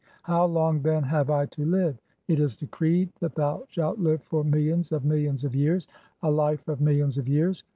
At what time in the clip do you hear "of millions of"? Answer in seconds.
4.91-5.53, 6.67-7.27